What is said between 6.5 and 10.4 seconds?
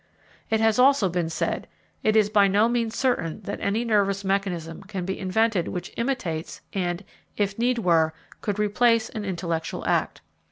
and, if need were, could replace an intellectual act.